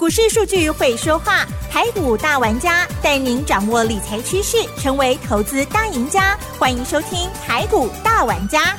[0.00, 6.34] 股市数据会说话，台股大玩家带您掌握理财趋势，成为投资大赢家。
[6.58, 8.74] 欢迎收听台股大玩家。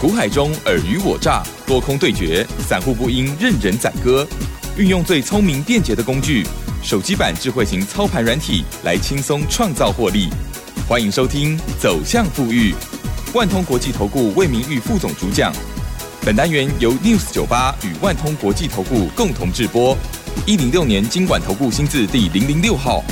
[0.00, 4.26] 股海中尔虞我诈，多空对决，散户不应任人宰割。
[4.78, 6.42] 运用最聪明便捷的工具，
[6.82, 10.30] 手机版智慧型操盘软体，来轻松创造获利。
[10.88, 12.72] 欢迎收听《走向富裕》，
[13.34, 15.52] 万通国际投顾魏明玉副总主讲。
[16.24, 19.94] 本单元由 News 九八与万通国际投顾共同制播。
[20.46, 23.04] 一零六年经管投顾新字第零零六号。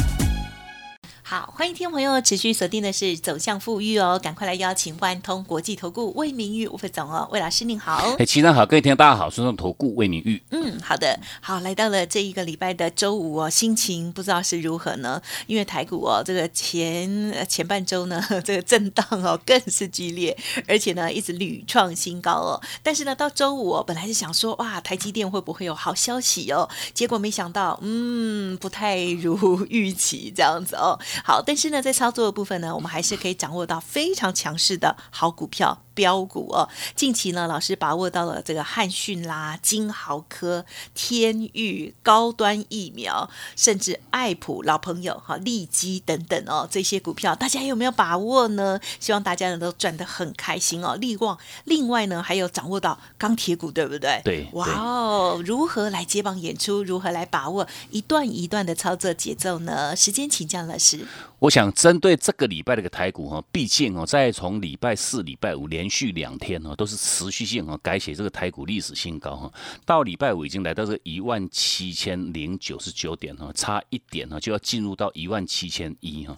[1.32, 8.14] 好，欢迎听众朋友持续锁定的是走向富裕哦，赶快来邀请万通国际投顾魏明玉吴副总哦，魏老师您好。
[8.18, 10.42] 哎，齐上好，各位听众大家好，顺众投顾魏明玉。
[10.50, 15.22] 嗯，好的，好，来到了这一个礼拜的周五哦，心情不知道是如何呢？
[15.46, 20.36] 因为台股哦，这个前前半周呢， 这个震荡哦更是剧烈，
[20.68, 22.60] 而且呢一直屡创新高哦。
[22.82, 26.68] 但是呢，到周五哦，本来是想说哇，台积电会不会有好消息哦？
[26.92, 31.00] 结果没想到，嗯，不太如预期这样子哦。
[31.24, 35.84] 好，但是呢，在操作的部分呢，我们还是可以掌握到非常强势的好股票。
[35.94, 48.80] 标股哦，近期呢，老师把握到了这个汉讯啦、金豪科、天域、高端疫苗，甚至爱普老朋友哈、利基等等哦，这些股票大家有没有把握呢？
[49.00, 50.96] 希望大家呢都赚得很开心哦。
[50.96, 54.20] 利旺，另外呢还有掌握到钢铁股，对不对？
[54.24, 56.82] 对，哇哦，如何来接棒演出？
[56.82, 59.94] 如何来把握一段一段的操作节奏呢？
[59.94, 61.06] 时间请教老师。
[61.42, 69.52] 我想针对这个礼拜的一个台股哈，毕竟哦，在从礼拜四、礼拜五连续两天哦，都是持续性哦改写这个台股历史新高哈。
[69.84, 76.36] 到礼拜五已经来到这一万七千零九十九点哈，差一点呢就要进入到一万七千一哈。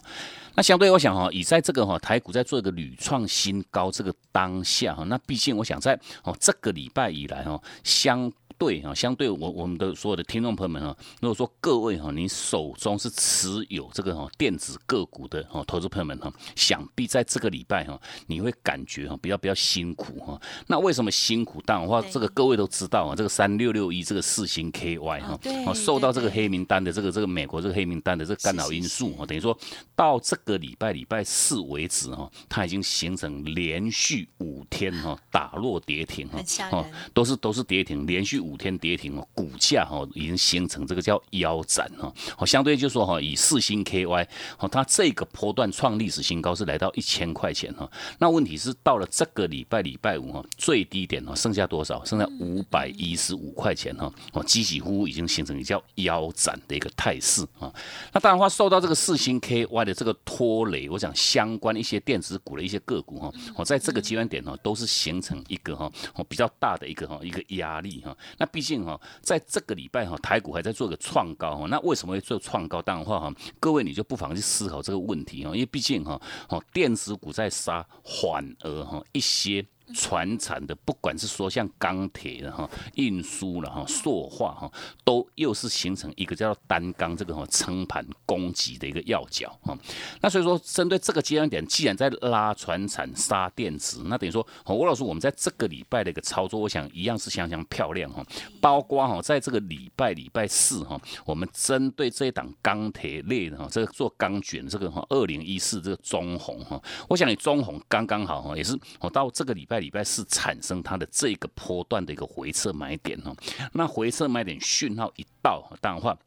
[0.55, 8.33] 那相对我想哈，以在这个哈台股在做一个屡创新高这个当下哈，那毕竟我想在哦这个礼拜以来哈相。
[8.57, 20.41] 对啊，相对我我们的所有的听众朋友们哈，如果说各位哈，你手中是持有这个哈电子个股的哈投资朋友们哈，想必在这个礼拜哈，你会感觉哈比较比较辛苦哈。
[20.67, 21.61] 那为什么辛苦？
[21.63, 29.57] 当然话，这个各位都知道啊，这个三六六一这个四星 KY 哈，哦受到这个黑名单的这个这个美国这个黑名单的这个干扰因素啊，等于说
[29.97, 36.41] 到这个礼拜礼拜四为止哈，它已经形成连续五天哈打落跌停哈，
[36.71, 38.44] 哦都是都是跌停连续。
[38.45, 44.27] 五天跌停哦，股价哈已经形成这个叫腰斩哈，哦，相对就说哈，以四星 KY
[44.59, 47.89] 哦，它这个波段创历史新高是来到一千块钱哈，
[48.19, 52.03] 那问题是到了这个礼拜礼拜五哈，最低点哦，剩下多少？
[52.05, 57.73] 剩下五百一十五块钱哈，哦，几几乎已经形成一个叫腰斩的一个态势啊。
[58.13, 68.15] 那当然话受到这个四星 KY 的这个拖累，我想相关一些电子股的一些个股哈，哦，在这个阶段点呢，都是形成一个哈，哦比较大的一个哈一个压力哈。
[68.37, 71.65] 那毕竟哈，在这个礼拜哈，台股还在做个创高哈。
[71.67, 72.81] 那为什么会做创高？
[72.81, 75.51] 当然话哈，各位你就不妨去思考这个问题哈。
[75.51, 76.19] 因为毕竟哈，
[76.49, 79.65] 哦，电子股在杀，反而哈一些。
[79.93, 84.71] 船产的，不管是说像钢铁的哈，运输了哈，塑化哈，
[85.03, 89.77] 都又是形成一个叫单钢这个哈撑盘攻击的一个要角哈。
[90.21, 98.25] 那所以说，针对这个阶段点，既然在拉船产杀电子，那等于说，吴老师，我们在这个礼拜的一个操作，我想一样是相当漂亮哈。
[98.59, 109.74] 包括哈，在这个礼拜礼拜四哈，我们针对这一档钢铁类的哈，这个做钢卷这个哈，二零一四这个中红哈，我想你中红刚刚好哈，也是我到这个礼拜。
[109.75, 113.35] 在礼拜四产生它的这个波段的一个回撤买点哦，
[113.73, 116.17] 那回撤买点讯号一到，当然话。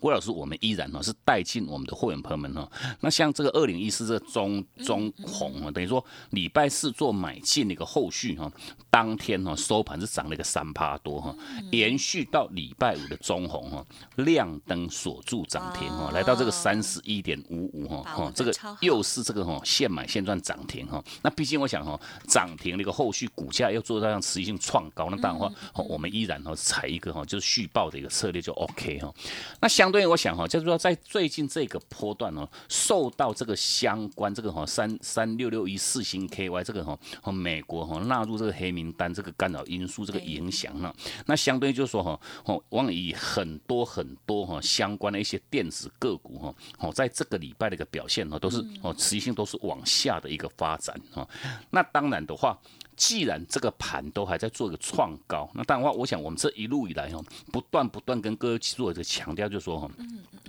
[0.00, 2.70] 郭老师，我们依然呢是带进我们的会员朋友们哈。
[3.00, 8.50] 那像这个二零一四这中中红啊，等于说礼拜四做买进的一个后续哈，
[8.90, 11.34] 当天哈收盘是涨了一个三趴多哈，
[11.70, 13.84] 延续到礼拜五的中红哈，
[14.16, 21.02] 亮灯锁住涨停哈，来到这个三十一点五五哈，哈这个又是这个哈现买现赚涨停哈。
[21.22, 25.52] 那毕竟我想哈，涨停的一个后续股价要做到让持续性创高，那当然话，
[25.88, 29.12] 我们依然哈采一个哈就是续报的一个策略就 OK 哈。
[29.60, 40.94] 那相相对，我想哈，就是说在最近这个波段哦，受到这个相关这个哈三三六六一四星 KY 这个哈和美国哈纳入这个黑名单这个干扰因素这个影响呢，
[41.24, 51.26] 那相对就是说哈哦，往以很多很多哈相关的一些电子个股哈哦，在这个礼拜的一个表现呢，都是哦持续性都是往下的一个发展哈。
[51.70, 52.58] 那当然的话。
[52.98, 59.88] 既然这个盘都还在做一个创高，那当然话，我想我们这一路以来哦，不断不断跟各位做一个强调，就是说哈，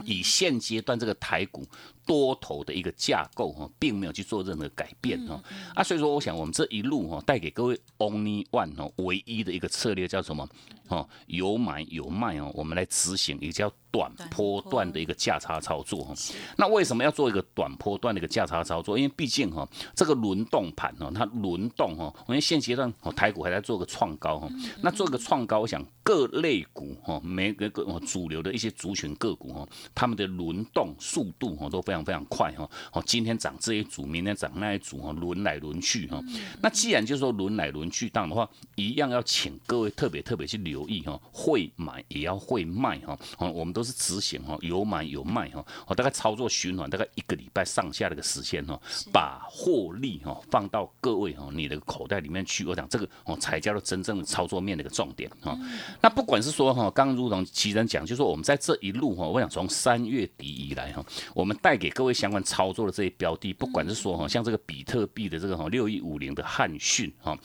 [0.04, 1.63] 以现阶段这个台股
[2.10, 5.40] 多头的一个架构哈，并没有去做任何改变哈
[5.76, 10.50] 啊，所以说我想我们这一路哈带给各位 only one 哦，唯一的一个策略叫什么？
[10.88, 16.16] 哦，有买有卖哦，我们来执行一个叫短波段的一个价差操作哈。
[16.58, 18.98] 那为什么要做一个短波段的一个价差操作？
[18.98, 24.50] 因为毕竟哈，这个轮动盘哈，它轮动哈，因为现阶段哦台股还在做个创高哈，
[24.82, 32.68] 那做一个创高，我想各类股哈，每个个主流的一些族群个股哈，他们的轮动速度哈都非常非常快哈。
[32.92, 36.20] 哦，今天涨这一组，明天涨那一组哈，轮来轮去哈。
[36.64, 40.80] 那既然就是说轮来轮去，当的话，一样要请各位特别特别去留。
[40.90, 48.82] 意哈，会买也要会卖哈，哦，我们都是执行哈，有买有卖哈，哦，大概操作循环大概一个礼拜上下的一个时间哈，
[49.14, 55.56] 把获利哈放到各位哈你的口袋里面去，我讲这个哦才叫做真正的操作面的一个重点哈。
[56.01, 67.38] 那不管是说哈，刚如同奇人讲，就说我们在这一路哈，我想从三月底以来哈，我们带给各位相关操作的这些标的，不管是说哈，像这个比特币的这个哈六一五零的汉讯哈，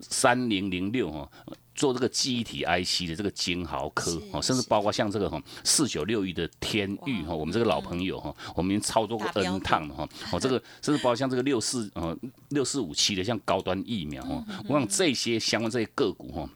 [0.00, 1.28] 三零零六哈。
[1.76, 12.16] 做这个记忆体 IC 的这个金豪科哦，甚至包括像这个哈四九六一的天域哈，我们这个老朋友哈，我们已经操作过 N 趟了哈， 哦这个甚至包括像这个六四呃
[12.48, 16.48] 六四五七的像高端疫苗哈，我想这些相关这些个股哈，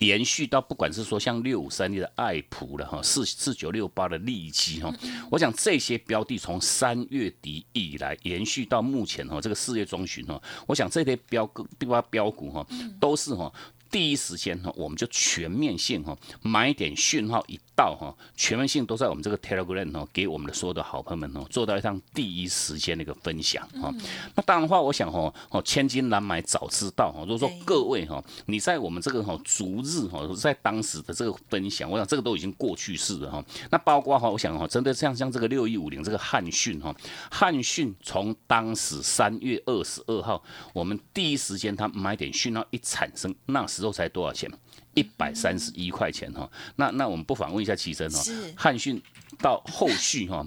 [0.00, 4.92] 延续到不管是说像六五三六的爱普了哈，四四九六八的利基哈，
[5.30, 12.66] 我想这些标的从三月底以来延续到目前哈，这个四月中旬哈，我想这些标个标标股哈，
[12.98, 13.52] 都是哈。
[13.90, 23.92] 第一时间哈，我们就全面性哈买点讯号一到哈，全面性都在我们这个 Telegram 哈，给我们的所有的好朋友们哦，做到一趟第一时间的一个分享哈。
[24.36, 27.22] 那当然的话，我想哈哦，千金难买早知道哈。
[27.22, 33.44] 如果说各位哈，你在我们这个哈逐日哈，在当时的这个分享，我想这个都已经过去式了哈。
[33.70, 36.94] 那包括哈，我想哈，真的像像这个六一五零这个汉讯哈，
[37.28, 40.40] 汉讯从当时三月二十二号，
[40.72, 43.79] 我们第一时间他买点讯号一产生，那时。
[43.80, 44.48] 之后才多少钱？
[45.00, 46.48] 一百三十一块钱哈。
[46.76, 48.22] 那那我们不妨问一下齐生哈，
[48.54, 49.00] 汉讯
[49.38, 50.46] 到后续哈，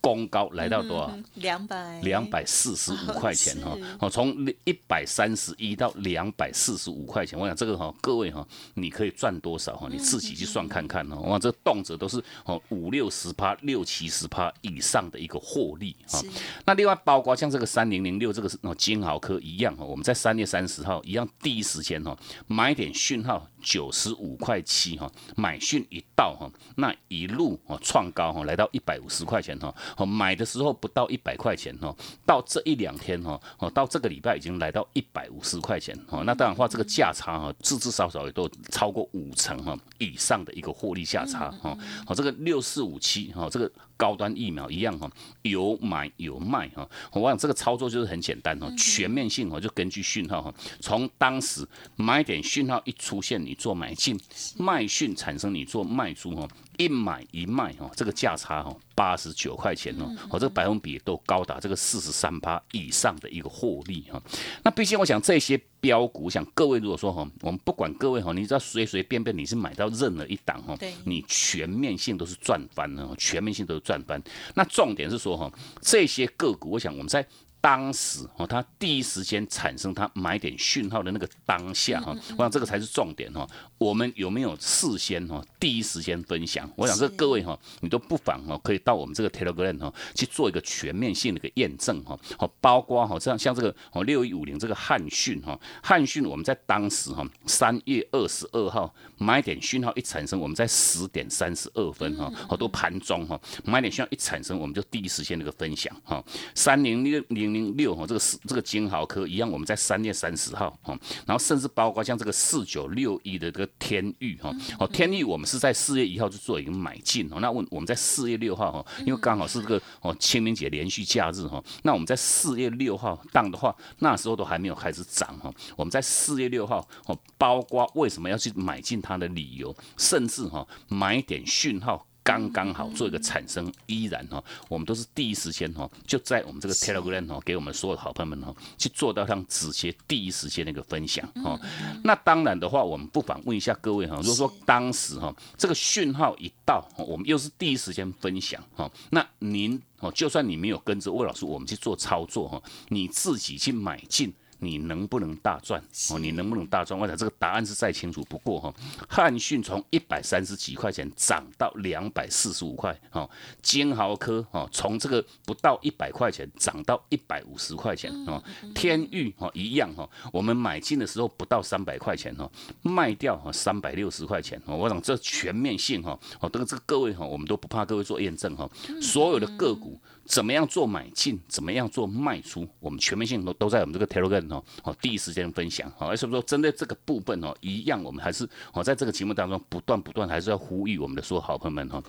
[0.00, 1.16] 公高来到多少？
[1.34, 3.76] 两百两百四十五块钱哈。
[4.00, 4.34] 哦，从
[4.64, 8.44] 一百三十一到两百四十五块钱，我想这个哈，各位哈，
[8.74, 9.88] 你可以赚多少哈？
[9.88, 11.20] 你自己去算看看哦。
[11.20, 16.20] 哇，这动辄都是哦五六十趴、六七十趴以上的一个获利哈。
[16.64, 22.16] 那另外包括像这个三零零六这个是哦金豪科一样哈，我们在三月三十号一样第一时间哈
[22.46, 31.94] 买点讯号九十五块七哈，买讯一到哈，那一路哦创高哈，来到一百五十块钱哈，哦买的时候不到一百块钱哈，
[32.26, 41.76] 到这一两天哈，哦到这个礼拜已经来到一百五十块钱哈，那当然话这个价差哈，至至少少也都超过五成哈以上的一个获利价差哈，
[42.06, 43.70] 好这个六四五七哈，这个
[44.02, 45.08] 高端疫苗一样哈，
[45.42, 51.64] 有买有卖哈，我想这个操作就是很简单哈，全面性哈，就根据讯号哈，从当时
[51.94, 54.18] 买点讯号一出现，你做买进，
[54.58, 56.48] 卖讯产生你做卖出哈。
[56.78, 64.22] 一买一卖哈，这个价差哈八十九块钱哦，哦这个百分比都高达这个四十三趴以上的一个获利哈。
[64.64, 74.22] 那毕竟我想这些标股，想各位如果说哈，我们不管各位哈，你知道随随便便你是买到任何一档哈，你全面性都是赚翻了，全面性都是赚翻。
[74.54, 77.26] 那重点是说哈，这些个股，我想我们在。
[77.62, 83.48] 当时哦，他第一时间产生他买点讯号的那个当下哈，我想这个才是重点哈。
[83.78, 86.68] 我们有没有事先哈第一时间分享？
[86.74, 92.18] 我想这各位哈，你都不妨哈可以到我们这个 Telegram 哈去做一个全面性的一个验证哈。
[92.36, 106.20] 好，包括哈这样像这个哦六一五零这个汉讯哈，汉讯我们在当时哈三月二十二号买点讯号一产生，我们在十点三十二分哈，好多盘中哈买点讯号一产生，我们就第一时间那个分享哈，
[106.56, 107.51] 三零六零。
[107.52, 132.06] 零六哈，这个是这个金豪科一样，我们在三月三十号哈，然后甚至包括像这个四九六一的这个天域哈，哦天域我们是在四月一号就做一个买进哦，那我我们在四月六号哈，因为刚好是这个哦清明节连续假日哈，那我们在四月六号当的话，那时候都还没有开始涨哈，我们在四月六号哦，包括为什么要去买进它的理由，甚至哈买点讯号。
[132.24, 141.58] 刚刚好做一个产生，依然哈，我们都是第一时间哈，就在我们这个 Telegram 哈，给我们所有的好朋友们哈，去做到让子杰第一时间的一个分享哈。
[142.04, 154.32] 那当然的话，我们不妨问一下各位哈，如果说当时哈这个讯号一到，我们又是第一时间分享哈，那您哦，就算你没有跟着魏老师我们去做操作哈，你自己去买进。
[154.62, 155.82] 你能不能大赚？
[156.12, 156.98] 哦，你能不能大赚？
[156.98, 158.72] 我想这个答案是再清楚不过哈。
[159.08, 163.28] 汉讯从一百三十几块钱涨到两百四十五块，哈，
[163.60, 168.40] 金豪科哈从这个不到一百块钱涨到一百五十块钱，哦，
[168.72, 172.48] 天域哈一样哈，我们买进的时候不到三百块钱哈，
[172.82, 180.00] 卖掉哈三百六十块钱，我想这全面性哈，哦，这个这个各位哈，我们都不怕各位做验证哈，所有的个股。
[180.24, 181.40] 怎么样做买进？
[181.48, 182.66] 怎么样做卖出？
[182.80, 185.90] 我们全面性都都在我们这个 Telegram 哦，哦，第一时间分享。
[185.96, 192.02] 好，所以说针对这个部分哦，一样我们还是哦，在这个节目当中不断不断还是要呼吁我们的所有好朋友们哈。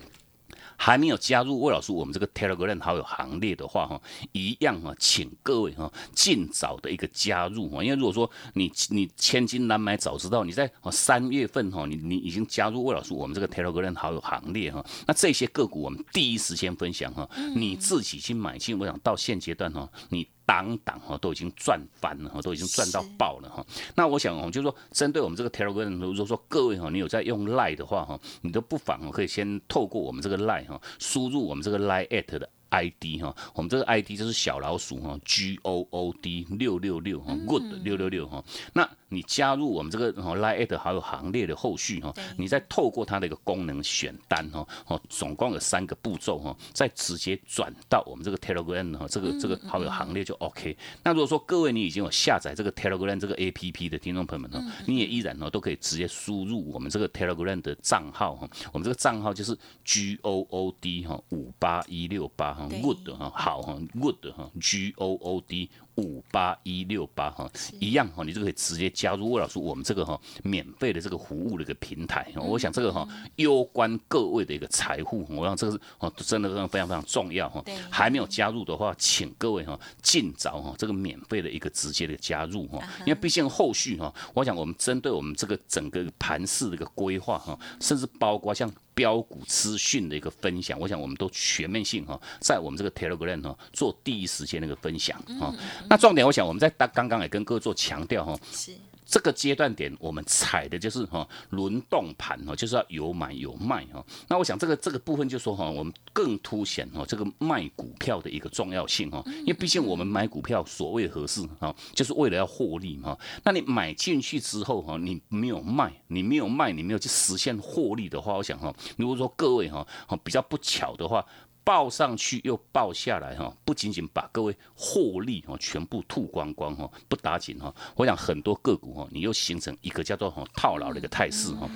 [0.77, 4.01] 还没有加入魏老师我们这个 Telegram 好友行列的话哈，
[4.32, 20.27] 一样哈，请各位哈尽早的一个加入哈，因为如果说你你千金难买早知道，你在三月份哈，你你已经加入魏老师我们这个 Telegram 好友行列哈，那这些个股我们第一时间分享哈，你自己去买进，我想到现阶段哈，你。
[20.46, 23.66] 档档哈都已经赚翻了哈，都已经赚到爆了哈。
[23.96, 32.50] 那我想哦，就是说针对我们这个 Telegram，如果说各位哈，你有在用 Line 的话哈，你都不妨可以先透过我们这个 Line 哈，输入我们这个 Line at 的。
[32.74, 38.44] ID 哈，我们这个 ID 就是小老鼠哈，G O O D 六六六哈，Good 六六六哈。
[38.74, 50.75] 那你加入我们这个 Line 好友行列的后续哈，你再透过它的一个功能选单哈，哦，总共有三个步骤哈，再直接转到我们这个 Telegram 哈，这个这个好友行列就 OK。
[51.03, 62.62] 那如果说各位你已经有下载这个 Telegram 这个 APP 的听众朋友们呢，你也依然呢都可以直接输入我们这个 Telegram 的账号哈，我们这个账号就是 G O O D 哈五八一六八。
[62.70, 72.32] Good 哈好哈 good 哈 G O O D 五八一六八哈一样哈，你就可以直接加入魏老师我们这个哈免费的这个服务的一个平台。
[72.36, 77.64] 我想这个哈攸关各位的一个财富，我想这个是哦真的非常非常重要哈。
[77.90, 88.72] 还没有加入的话，请各位哈尽早哈这个免费的一个直接的加入哈，因为毕竟后续哈，我想我们针对我们这个整个盘市的一个规划哈，甚至包括像。
[88.96, 95.52] 标股资讯的一个分享，我想我们都全面性哈，在我们这个 Telegram 哈做第一时间的一个分享哈。
[95.90, 98.38] 那重点，我想我们在刚刚刚也跟各位做强调哈。
[98.52, 98.72] 是。
[99.06, 104.04] 这个阶段点，我们踩的就是哈轮动盘哈，就是要有买有卖哈。
[104.28, 109.22] 那我想这个这个部分就说哈，我们更凸显哈这个卖股票的一个重要性哈。
[109.42, 113.16] 因为毕竟我们买股票所谓合适哈，就是为了要获利嘛。
[113.44, 119.86] 那你买进去之后哈，你没有卖，你没有卖，你没有去实现获利的话，我想哈，如果说各位哈
[120.24, 121.24] 比较不巧的话。
[121.63, 131.70] 报上去又报下来哈，不仅仅把各位获利哈全部吐光光哈，不打紧哈，我想很多个股哈，你又形成一个叫做哈套牢的一个态势哈。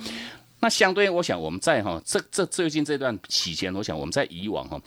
[0.60, 4.80] 那相对我想我们在哈这这最近这段期间，我想我们在以往哈，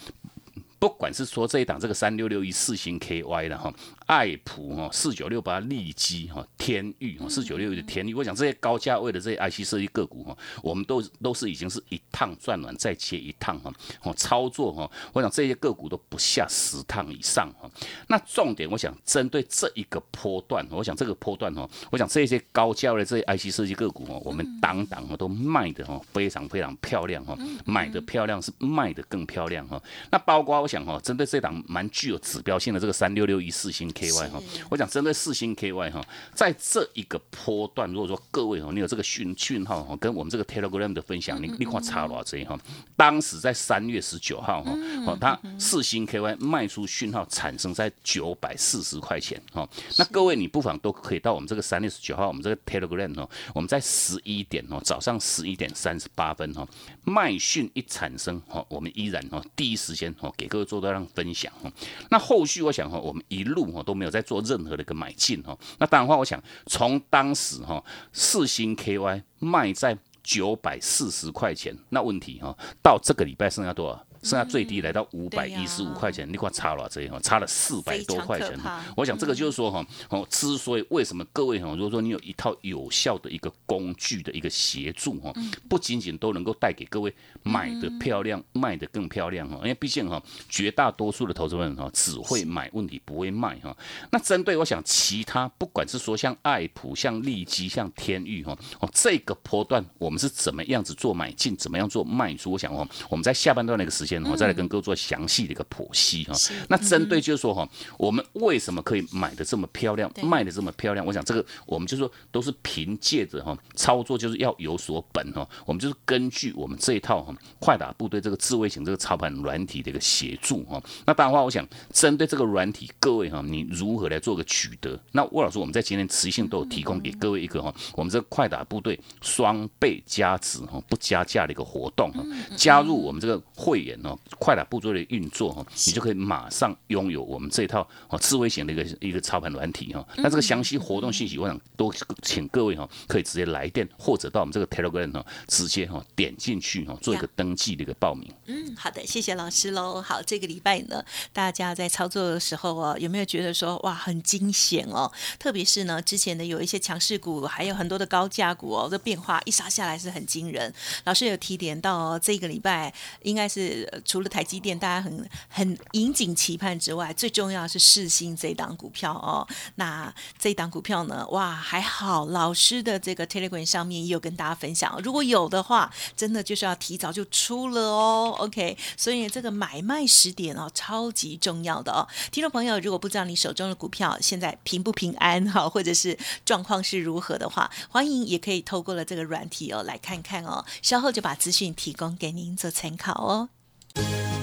[0.77, 3.73] 不管是说这一档这个三六六一四星 KY 的哈。
[4.11, 13.71] 爱普哈四九六八利基哈天域哈四九六的天域，我想这些高价位的这些 IC 设计个股哈，我们都都是已经是一趟赚完再接一趟哈，
[14.03, 17.71] 哦操作哈，我想这些个股都不下十趟以上哈。
[18.09, 29.81] 那重点我想针对这一个波段，我想这个波段哈，我想这些高价位的这些 IC 设计个股哦，我们当当哈都卖的哈非常非常漂亮哈，买的漂亮是卖的更漂亮哈。
[30.11, 33.89] 那包括我想哈，针对这档蛮具有指标性的这个三六六一四星。
[34.01, 36.03] K Y 哈，我讲针对四星 K Y 哈，
[36.33, 42.59] 在这一个波段，如果说各位哈，你有这个讯讯号哈，跟我们这个 Telegram 的分享，你你看差多少哈？
[42.95, 44.71] 当时在三月十九号哈，
[45.05, 49.69] 哦，它四星 K Y 卖出讯号产生在九百四十块钱哈。
[49.99, 56.67] 那各位你不妨都可以到我们这个三月十九号，我们这个 Telegram 哦，我们在十一点哦，早上十一点三十八分哈，
[57.03, 61.71] 卖讯一产生哈，我们依然哦第一时间哦给各位做到让分享哈。
[62.09, 63.90] 那后续我想哈，我们一路哈都。
[63.91, 67.83] 都没有在做任何的一个买进哈，那当然话，我想从当时哈
[68.13, 74.05] 四星 KY 卖在九百四十块钱，那问题哈到这个礼拜剩下多少？
[74.21, 78.57] 剩下最低来到五百一十五块钱，你看差了这哈，差了四百多块钱。
[78.95, 85.33] 我想这个就是说哈，哦，之所以为什么各位哈，如果说你有一套有效的一个工具的一个协助哈，
[85.67, 87.13] 不仅仅都能够带给各位
[87.43, 93.75] 买的漂亮，卖的更漂亮哈，因为毕竟哈，绝大多数的投资人哈只会买，问题不会卖哈。
[94.11, 102.51] 那针对我想其他不管是说像爱普、像利基、像天域哈，哦，这个波段我们是怎么样子做买进，怎么样做卖出？
[102.51, 104.21] 我想哦，我们在下半段那个时间。
[104.21, 106.33] 间哈，再来跟各位做详细的一个剖析哈。
[106.67, 111.05] 那针对就是说哈，我们为什么可以买的这么漂亮，卖的这么漂亮？
[111.05, 115.47] 我想这个我们就说都是凭借着哈操作，就是要有所本哈。
[115.65, 120.81] 我们就是根据我们这一套哈快打部队这个智慧型这个操盘软体的一个协助哈。
[121.05, 124.99] 那当然话，我想针对这个软体，各位哈，你如何来做个取得？
[125.13, 132.21] 那魏老师，我们在今天持续性都有提供给各位一个哈，我们这个快打部队双倍加值哈不加价的一个活动哈。
[132.57, 140.05] 加入我们这个会员哦，快打部队的运作哈，你就可以马上拥有我们这套哦智慧型的一个一个操盘软体哈。
[140.17, 148.31] 那这个详细活动信息，我想都请各位哈可以直接来电或者到我们这个 Telegram 哈直接哈点进去哈做一个登记的一个报名。
[148.47, 150.01] 嗯，好的，谢谢老师喽。
[150.01, 151.03] 好，这个礼拜呢，
[151.33, 155.11] 大家在操作的时候哦，有没有觉得说哇很惊险哦？
[155.39, 160.73] 特别是呢，之前的有一些强势股，还有很多的高价股哦，这变化一杀下来是很惊人。
[161.05, 162.93] 老师有提点到哦，这个礼拜
[163.23, 169.47] 应该是呃除了台积电大家很很引颈期盼之外，最重要是世新这档股票哦。
[169.75, 178.35] 那这档股票呢，哇还好，老师的这个 Telegram 上面也有跟大家分享，如果有的话，真的就是要提早就出了哦。
[178.39, 182.07] OK，所以这个买卖时点哦，超级重要的哦。
[182.31, 190.65] 听众朋友，如果不知道你手中的股票现在平不平安哈，或者是状况是如何的话，欢迎也可以透过了这个软体哦来看看哦。
[190.81, 193.49] 稍后就把资讯提供给您做参考哦。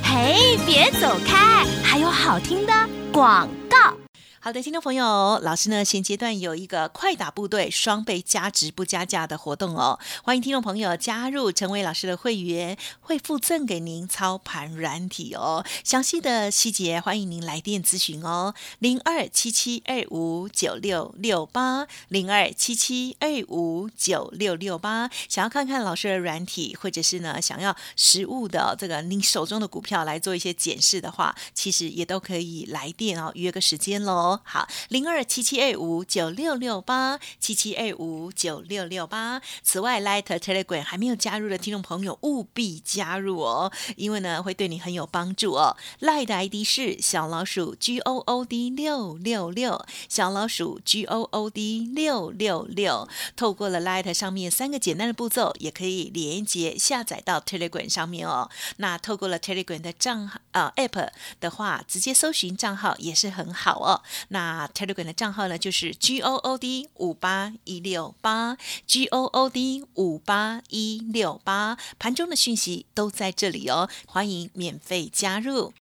[0.02, 2.73] 嘿，别走开，还有好听的
[3.12, 3.98] 广告。
[4.40, 15.66] 好的，听众朋友，老师呢现阶段有一个快打部队双倍加值不加价的活动哦，欢迎听众朋友加入成为老师的会员，会附赠给您操盘软体哦。
[15.83, 25.11] 详细的细节欢迎您来电咨询哦，零二七七二五九六六八零二七七二五九六六八。
[25.28, 34.28] 想要看看老师的软体，或者是呢想要实物的这个您手中的股票来做一些检视的话，其实也都可以来电哦，约个时间喽。
[34.45, 39.40] 好，零二七七二五九六六八七七二五九六六八。
[39.62, 45.76] 此外，Light Telegram 还没有加入的听众朋友务必加入哦，因为呢会对你很有帮助哦。
[46.00, 53.09] Light 的 ID 是小老鼠 G O O D 六六六，小老鼠 G O O D 六六六。
[53.37, 58.50] 透过了 Light 上面三个简单的步骤，也可以连接下载到 Telegram 上面哦。
[58.76, 64.02] 那透过了 Telegram 的账号呃 App 的话，直接搜寻账号也是很好哦。
[64.28, 68.56] 那 Telegram 的账号呢，就是 G O O D 五八一六八
[68.87, 75.72] G O O D 五八一六八，盘中的讯息都在这里哦，欢迎免费加入。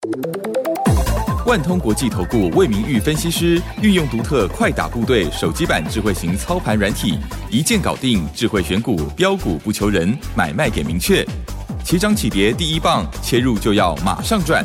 [1.46, 11.24] 万通国际投顾魏明玉分析师运用独特快打部队手机版智慧型操盘软体，一键搞定智慧选股，标股不求人，买卖点明确。
[11.84, 14.64] 起涨起跌第一棒，切入就要马上赚。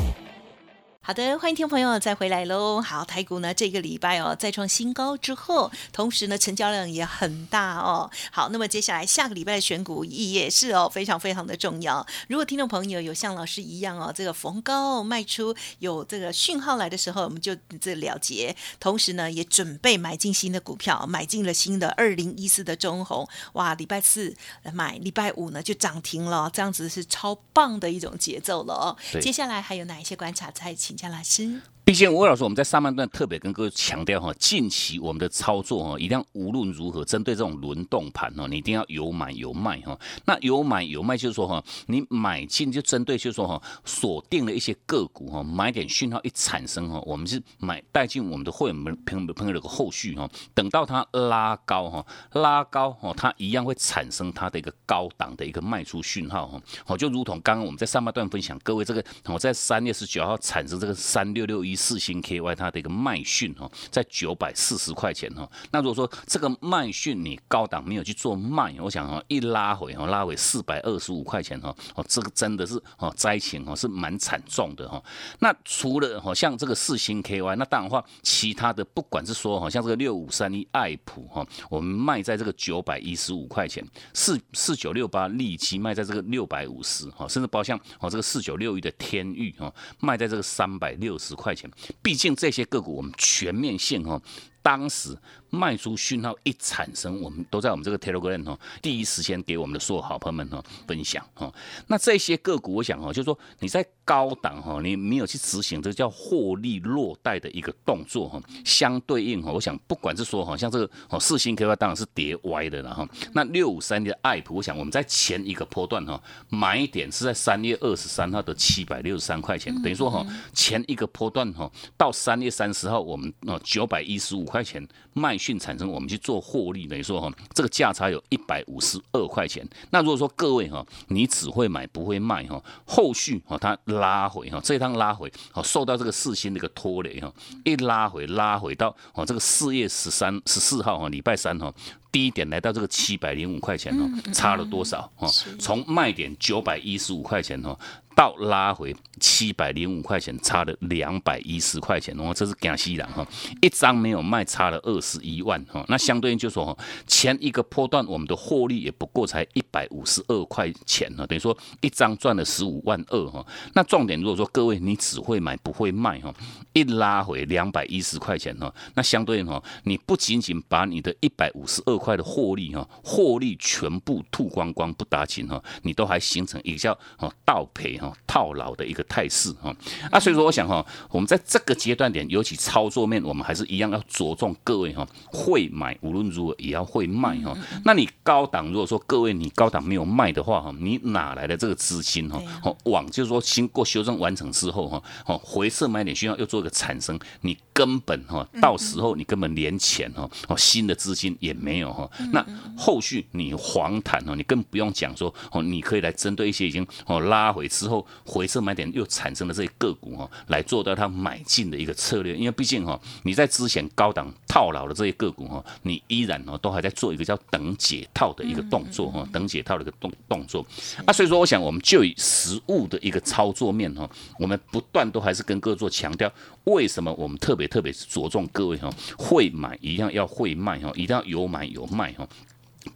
[1.03, 2.79] 好的，欢迎听众朋友再回来喽。
[2.79, 8.07] 好，台股呢这个礼拜哦再创新高之后，同时呢成交量也很大哦。
[8.31, 12.05] 好，那么接下来下个礼拜的选股也是哦非常非常的重要。
[12.29, 18.55] 如果听众朋友有像老师一样哦，这个逢高卖出有这个讯号来的时候，我们就这了结。
[18.79, 23.27] 同时呢也准备买进新的股票，买进了新的二零一四的中红。
[23.53, 24.35] 哇，礼拜四
[24.71, 28.95] 买，礼拜五呢就涨停了，这样子是超棒的一种节奏了哦。
[29.19, 31.61] 接下来还有哪一些观察再请教老师？
[31.83, 39.99] 毕竟魏老师，我们在上半段特别跟各位强调哈，近期我们的操作哈，一定要无论如何针对这种轮动盘哦，你一定要有买有卖哈。
[40.23, 56.61] 那有买有卖就是说哈，你买进就针对就是说哈，锁定了一些个股哈，买点讯号一产生哈，我们是买带进我们的会员们朋友朋友的后续哈，等到它拉高哈，拉高哈，它一样会产生它的一个高档的一个卖出讯号哈。
[56.85, 65.49] 好，就如同刚刚我们在上半段分享各位这个，我在三月十九号产生这个三六六一四星 KY 它的一个卖讯哈，在九百四十块钱哈。
[65.71, 75.01] 那如果说这个卖讯你高档没有去做卖，我想哦一拉回哈拉回四百二十五块钱哈，哦这个真的是哦灾情哦是蛮惨重的哈。
[75.39, 91.60] 那除了好像这个四星 KY，那当然话其他的不管是说好像这个六五三一爱普哈，我们卖在这个九百一十五块钱，四四九六八利基卖在这个六百五十哈，甚至包括像哦这个四九六一的天域哈，卖在这个三百六十块钱。
[92.01, 94.21] 毕竟这些个股我们全面性哈
[94.61, 95.17] 当时
[95.49, 101.51] 卖出讯号一产生，我们都在我们这个 Telegram 哈，第一时间给我们的所有好朋友们哈分享哈。
[101.87, 113.07] 那这些个股，我想哈，就是说你在高档哈，你没有去执行这叫获利落袋的一个动作哈，相对应哈，我想不管是说哈，像这个哦四星 K Y 当然是跌歪的了哈。
[113.33, 129.65] 那六五三的爱普，我想我们在前一个波段哈买点是在三月二十三号的七百六十三块钱，等于说哈前一个波段哈到三月三十号我们哦九百一十五块钱卖讯产生，我们去做获利，等于说哈这个价差有一百五十二块钱。
[129.89, 137.31] 那如果说各位哈你只会买不会卖哈，后续哈它拉回哈这一趟拉回哦受到这个四星的一个拖累哈，
[137.63, 141.73] 一拉回拉回到哦这个四月十三十四号哈礼拜三哈。
[142.11, 145.29] 低点来到这个七百零五块钱哦，差了多少哦？
[145.57, 147.73] 从卖点九百一十五块钱哦。
[148.21, 153.27] 到拉回七百零五块钱，差了两百一十块钱，哦，这是江西人哈，
[153.63, 155.83] 一张没有卖，差了二十一万哈。
[155.87, 163.43] 那相对应就说哈，前一个波段我们的获利也不过才一百五十二块钱哈，等于说一张赚了十五万二哈。
[163.73, 166.31] 那重点如果说各位你只会买不会卖哈，
[166.73, 178.10] 一拉回两百一十块钱哈，那相对应哈，你不仅仅把你的一百五十二块的获利哈，获利全部吐光光不打紧哈，你都还形成一个叫哦倒赔哈。
[178.27, 179.75] 套牢的一个态势哈，
[180.09, 187.55] 啊，所以说我想哈，我们在这个阶段点，尤其操作面，我们还是一样要着重各位哈，会买无论如何也要会卖哈。
[187.85, 192.41] 那你高档如果说各位你高档没有卖的话哈，你哪来的这个资金哈？
[192.63, 202.09] 哦，往就是说经过修正完成之后哈，哦，回撤买点需要又做一个产生，你根本哈，到时候你根本连钱哈，哦，新的资金也没有哈。
[202.31, 202.45] 那
[202.77, 207.90] 后续你黄谈哦，你更不用讲说哦，你可以来针对一些已经哦拉回之后。
[207.91, 220.65] 后回撤买点又产生了这些个股哈，来做到它买进的一个策略，因为毕竟哈你在之前高档套牢的这些个股哈，你依然哦都还在做一个叫等解套的一个动作哈，等解套的一个动动作
[221.05, 226.31] 啊，所以说我想我们就以实物的一个操作面哈，我们不断都还是跟各位做强调，
[226.63, 232.27] 为什么我们特别特别着重各位哈，会买一定要会卖哈，一定要有买有卖哈。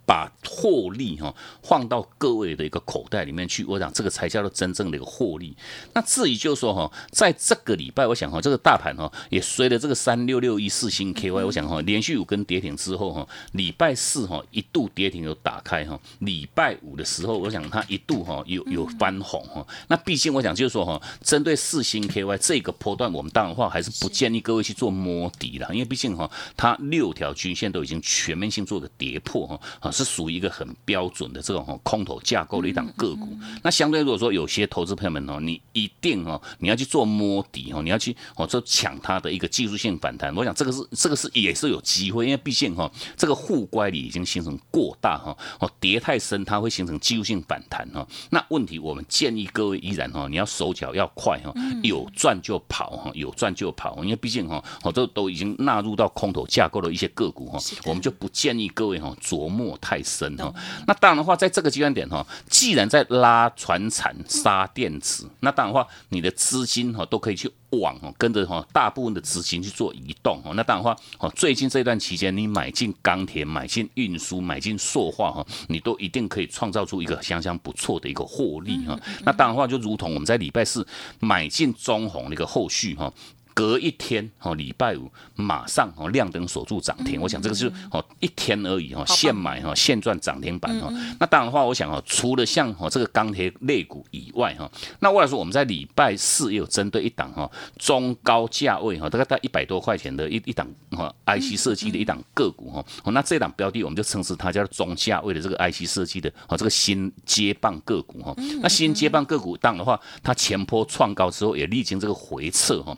[0.04, 5.56] 把获利哈放到各位的一个口袋里面去，我想这个才叫做真正的一个获利。
[5.94, 19.66] 那至于就是说哈，在这个礼拜，我想哈，这个大盘哈也随着这个三六六一四星 KY，我想哈，连续五根跌停之后哈，礼拜四哈一度跌停有打开哈，礼拜五的时候，我想它一度哈有有翻红哈。
[19.88, 29.60] 那毕竟我想就是说哈，针对四星 KY 这个波段，我们当然话还是不建议各位去做摸底了，因为毕竟哈，它六条均线都已经全面性做个跌破哈。
[29.80, 33.28] 啊，是属于一个很标准的这种空头架构的一档个股。
[33.62, 40.34] 那相对如果说有些投资朋友们哦，你一定哦，你要去做摸底哦，你要去哦，就抢它的一个技术性反弹。
[40.34, 48.06] 我想这个是这个是也是有机会，因为毕竟哈，这个互乖离已经形成过大哈，哦，跌太深它会形成技术性反弹哈。
[48.30, 59.65] 那问题我们建议各位依然哈，你要手脚要快哈，有赚就跑哈，有赚就跑，因为毕竟哈，哦，这都已经纳入到空头架构的一些个股哈，我们就不建议各位哈琢磨。
[59.80, 60.52] 太深哈，
[60.86, 70.52] 那当然的话，在这个阶段点哈，既然在拉船产杀电池，那当然的话，你的资金哈都可以去往哦，跟着哈大部分的资金去做移动哦。
[70.54, 78.98] 那当然的话，哦，最近这段期间，你买进钢铁、买进运输、买进塑化哈，你都一定可以创造出一个相当不错的一个获利哈。
[79.24, 80.86] 那当然的话，就如同我们在礼拜四
[81.20, 83.10] 买进中红的一个后续哈。
[83.56, 90.92] 隔一天哦，礼拜五马上哦亮灯锁住涨停，我想这个是哦一天而已哦，现买哈现赚涨停板哈。
[91.18, 102.84] 那当然的话，我想哦，除了像哦这个钢铁类股以外哈，那或者说我们在礼拜四也有针对一档哈中高价位哈，大概在一百多块钱的一一档哈 IC 设计的一档个股哈。
[103.10, 108.34] 那这档标的我们就称之它叫中价位的这个 IC 设计的哦这个新接棒个股哈。
[108.60, 112.94] 那新接棒个股当的话，它前坡创高之后也历经这个回撤哈。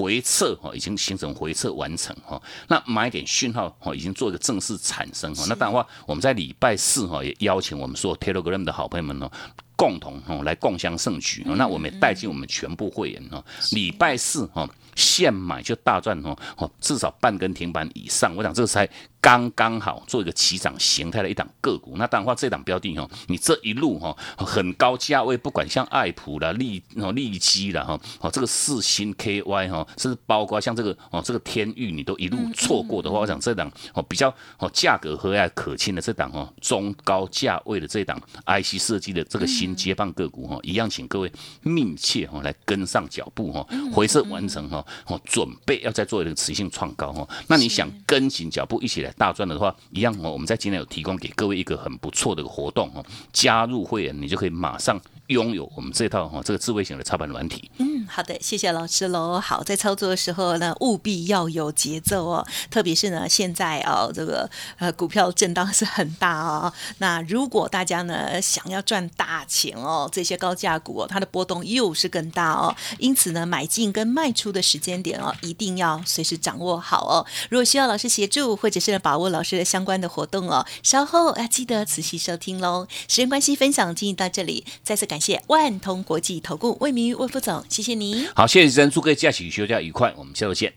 [0.00, 5.44] 回撤哈，已经形成回撤完成哈，那买点讯号哈，已经做一个正式产生哈。
[5.46, 9.30] 那当然话，我们在礼拜四哈，也邀请我们所有 Telegram 的好朋友们呢，
[9.76, 11.44] 共同哈来共襄盛举。
[11.44, 18.34] 那我们也带进我们全部会员哦，礼拜四哈现买就大赚哦，至少半根停板以上。
[18.34, 18.88] 我想这才
[19.20, 41.30] 刚刚好做一个起涨形态的一档个股，那当然话这档标的哦，你这一路哈很高价位，不管像爱普啦、利哦利基啦哈，哦这个四星 KY 哈，甚至包括像这个哦这个天域，你都一路错过的话，我想这档哦比较哦价格和蔼可亲的这档哦中高价位的这档 IC 设计的这个新接棒个股哈，一样请各位
[41.60, 49.09] 密切哈来跟上脚步哈，回撤完成哈，哦准备要再做一个持续性创高哈，那你想跟紧脚步一起来。
[49.16, 50.30] 大赚的话，一样哦。
[50.30, 57.70] 我们在今天有提供给各位一个很不错的个活动哦，加入会员你就可以马上拥有我们这套哈这个智慧型的操盘软体。
[57.78, 59.38] 嗯，好的，谢谢老师喽。
[59.38, 66.72] 好，在操作的时候呢，务必要有节奏哦，特别是呢，现在哦，这个呃股票震荡是很大哦。
[66.98, 72.74] 那如果大家呢想要赚大钱哦，这些高价股哦，它的波动又是更大哦。
[72.98, 77.24] 因此呢，买进跟卖出的时间点哦，一定要随时掌握好哦。
[77.48, 82.88] 如果需要老师协助，或者是把握老师的相关的活动哦，稍后要记得仔细收听喽。
[83.06, 88.26] 时间关系，分享进行到这里，再次感谢万通国际投顾魏明玉魏副总，谢谢你。
[88.34, 90.72] 好，谢谢真，祝各位假期休假愉快，我们下周见。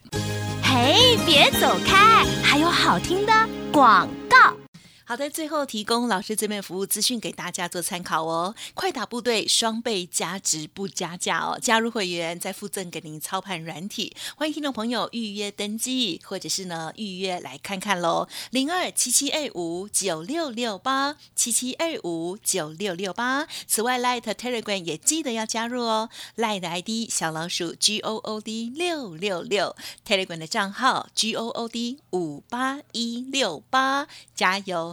[0.62, 3.32] 嘿，别走开，还有好听的
[3.72, 4.62] 广告。
[5.06, 8.56] 好的，最后提供老师这边服务资讯给大家做参考哦。
[8.74, 18.30] 快打部队双倍加值不加价哦，加入会员再附赠给您操盘软体，欢迎听众朋友预约登记，或者是呢预约来看看喽。
[18.52, 23.46] 零二七七二五九六六八七七二五九六六八。
[23.68, 26.10] 此外，Light Telegram 也记得要加入哦。
[26.38, 29.76] Light ID 小老鼠 G O O D 六六六
[30.08, 34.93] ，Telegram 的账号 G O O D 五八一六八，加油！